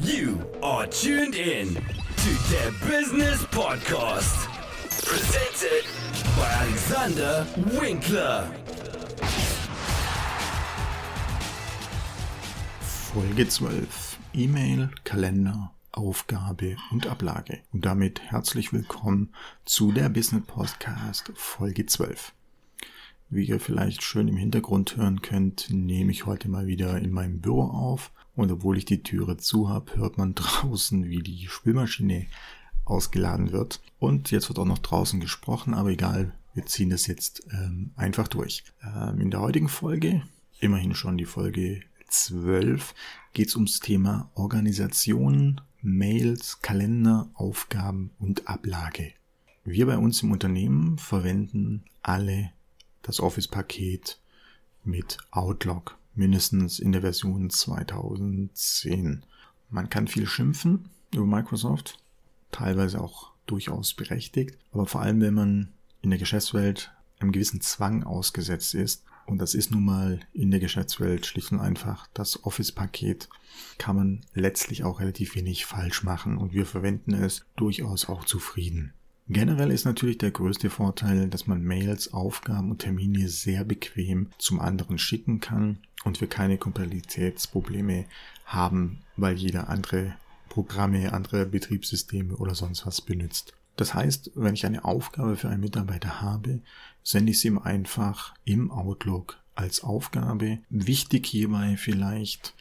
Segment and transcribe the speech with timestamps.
[0.00, 4.46] You are tuned in to the Business Podcast.
[5.04, 5.84] Presented
[6.36, 7.46] by Alexander
[7.80, 8.48] Winkler.
[12.80, 14.18] Folge 12.
[14.34, 17.58] E-Mail, Kalender, Aufgabe und Ablage.
[17.72, 19.34] Und damit herzlich willkommen
[19.64, 22.32] zu der Business Podcast Folge 12.
[23.30, 27.40] Wie ihr vielleicht schön im Hintergrund hören könnt, nehme ich heute mal wieder in meinem
[27.40, 28.10] Büro auf.
[28.34, 32.26] Und obwohl ich die Türe zu habe, hört man draußen, wie die Spülmaschine
[32.86, 33.82] ausgeladen wird.
[33.98, 38.28] Und jetzt wird auch noch draußen gesprochen, aber egal, wir ziehen das jetzt ähm, einfach
[38.28, 38.64] durch.
[38.82, 40.22] Ähm, in der heutigen Folge,
[40.60, 42.94] immerhin schon die Folge 12,
[43.34, 49.12] geht es ums Thema Organisation, Mails, Kalender, Aufgaben und Ablage.
[49.64, 52.52] Wir bei uns im Unternehmen verwenden alle
[53.08, 54.20] das Office-Paket
[54.84, 59.24] mit Outlook, mindestens in der Version 2010.
[59.70, 61.98] Man kann viel schimpfen über Microsoft,
[62.52, 68.04] teilweise auch durchaus berechtigt, aber vor allem wenn man in der Geschäftswelt einem gewissen Zwang
[68.04, 73.30] ausgesetzt ist, und das ist nun mal in der Geschäftswelt schlicht und einfach das Office-Paket,
[73.78, 78.92] kann man letztlich auch relativ wenig falsch machen und wir verwenden es durchaus auch zufrieden.
[79.30, 84.58] Generell ist natürlich der größte Vorteil, dass man Mails, Aufgaben und Termine sehr bequem zum
[84.58, 88.06] anderen schicken kann und wir keine Kompatibilitätsprobleme
[88.46, 90.14] haben, weil jeder andere
[90.48, 93.52] Programme, andere Betriebssysteme oder sonst was benutzt.
[93.76, 96.60] Das heißt, wenn ich eine Aufgabe für einen Mitarbeiter habe,
[97.02, 100.58] sende ich sie ihm einfach im Outlook als Aufgabe.
[100.70, 102.54] Wichtig hierbei vielleicht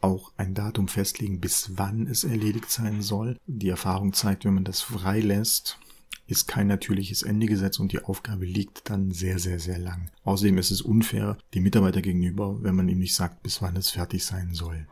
[0.00, 3.36] auch ein Datum festlegen, bis wann es erledigt sein soll.
[3.46, 5.78] Die Erfahrung zeigt, wenn man das frei lässt,
[6.26, 10.10] ist kein natürliches Ende gesetzt und die Aufgabe liegt dann sehr, sehr, sehr lang.
[10.24, 13.90] Außerdem ist es unfair dem Mitarbeiter gegenüber, wenn man ihm nicht sagt, bis wann es
[13.90, 14.86] fertig sein soll.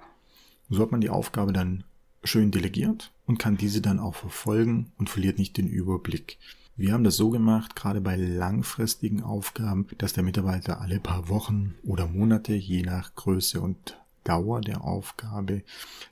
[0.68, 1.84] So hat man die Aufgabe dann
[2.24, 6.38] schön delegiert und kann diese dann auch verfolgen und verliert nicht den Überblick.
[6.76, 11.74] Wir haben das so gemacht, gerade bei langfristigen Aufgaben, dass der Mitarbeiter alle paar Wochen
[11.82, 15.62] oder Monate, je nach Größe und Dauer der Aufgabe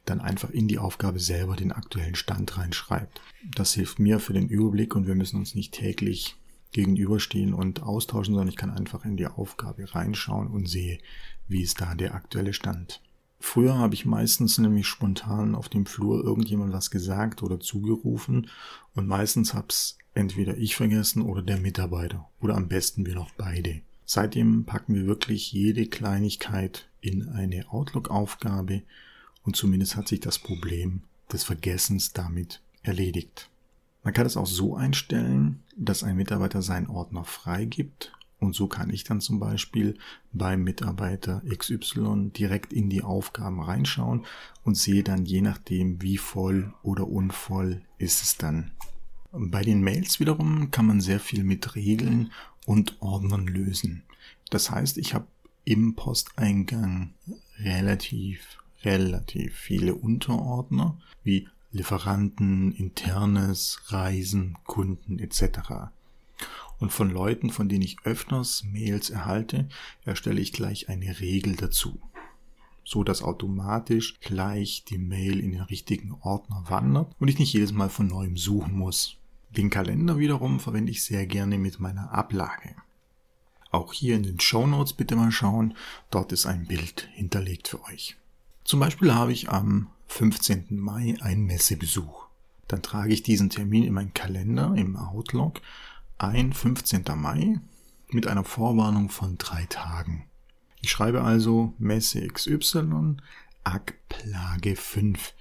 [0.04, 3.20] dann einfach in die Aufgabe selber den aktuellen Stand reinschreibt.
[3.54, 6.36] Das hilft mir für den Überblick und wir müssen uns nicht täglich
[6.72, 10.98] gegenüberstehen und austauschen, sondern ich kann einfach in die Aufgabe reinschauen und sehe,
[11.48, 13.02] wie ist da der aktuelle Stand.
[13.42, 18.48] Früher habe ich meistens nämlich spontan auf dem Flur irgendjemand was gesagt oder zugerufen
[18.94, 23.80] und meistens hab's entweder ich vergessen oder der Mitarbeiter oder am besten wir noch beide.
[24.04, 28.82] Seitdem packen wir wirklich jede Kleinigkeit in eine Outlook-Aufgabe
[29.42, 31.02] und zumindest hat sich das Problem
[31.32, 33.48] des Vergessens damit erledigt.
[34.02, 38.90] Man kann es auch so einstellen, dass ein Mitarbeiter seinen Ordner freigibt und so kann
[38.90, 39.96] ich dann zum Beispiel
[40.32, 44.24] beim Mitarbeiter XY direkt in die Aufgaben reinschauen
[44.64, 48.70] und sehe dann je nachdem, wie voll oder unvoll ist es dann.
[49.32, 52.32] Bei den Mails wiederum kann man sehr viel mit Regeln
[52.64, 54.02] und Ordnern lösen.
[54.48, 55.26] Das heißt, ich habe
[55.70, 57.14] im Posteingang
[57.60, 65.92] relativ, relativ viele Unterordner wie Lieferanten, Internes, Reisen, Kunden etc.
[66.80, 69.68] Und von Leuten, von denen ich öfters Mails erhalte,
[70.04, 72.00] erstelle ich gleich eine Regel dazu,
[72.82, 77.70] so dass automatisch gleich die Mail in den richtigen Ordner wandert und ich nicht jedes
[77.70, 79.18] Mal von neuem suchen muss.
[79.50, 82.74] Den Kalender wiederum verwende ich sehr gerne mit meiner Ablage.
[83.70, 85.74] Auch hier in den Show Notes bitte mal schauen.
[86.10, 88.16] Dort ist ein Bild hinterlegt für euch.
[88.64, 90.66] Zum Beispiel habe ich am 15.
[90.70, 92.26] Mai einen Messebesuch.
[92.68, 95.60] Dann trage ich diesen Termin in meinen Kalender im Outlook
[96.18, 97.04] ein 15.
[97.16, 97.58] Mai
[98.10, 100.26] mit einer Vorwarnung von drei Tagen.
[100.80, 103.16] Ich schreibe also Messe XY,
[103.64, 105.34] Ablage 5.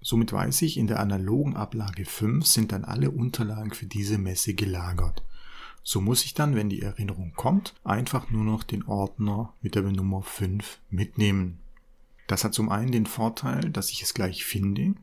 [0.00, 4.54] Somit weiß ich, in der analogen Ablage 5 sind dann alle Unterlagen für diese Messe
[4.54, 5.22] gelagert.
[5.82, 9.82] So muss ich dann, wenn die Erinnerung kommt, einfach nur noch den Ordner mit der
[9.82, 11.58] Nummer 5 mitnehmen.
[12.26, 14.94] Das hat zum einen den Vorteil, dass ich es gleich finde.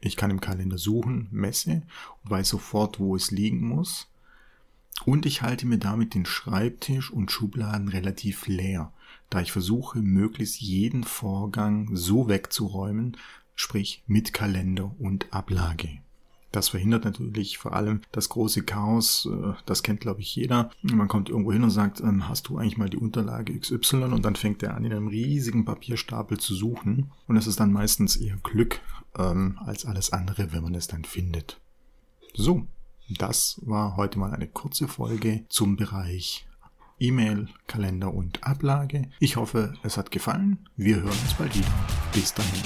[0.00, 1.82] Ich kann im Kalender suchen, messe
[2.24, 4.08] und weiß sofort, wo es liegen muss.
[5.04, 8.92] Und ich halte mir damit den Schreibtisch und Schubladen relativ leer,
[9.30, 13.16] da ich versuche, möglichst jeden Vorgang so wegzuräumen,
[13.54, 16.00] sprich mit Kalender und Ablage.
[16.52, 19.28] Das verhindert natürlich vor allem das große Chaos.
[19.30, 20.70] Äh, das kennt, glaube ich, jeder.
[20.82, 24.04] Man kommt irgendwo hin und sagt, ähm, hast du eigentlich mal die Unterlage XY?
[24.04, 27.12] Und dann fängt er an, in einem riesigen Papierstapel zu suchen.
[27.26, 28.80] Und es ist dann meistens eher Glück
[29.16, 31.60] ähm, als alles andere, wenn man es dann findet.
[32.34, 32.66] So,
[33.08, 36.46] das war heute mal eine kurze Folge zum Bereich
[37.00, 39.08] E-Mail, Kalender und Ablage.
[39.20, 40.68] Ich hoffe, es hat gefallen.
[40.76, 41.68] Wir hören uns bald wieder.
[42.12, 42.62] Bis dahin.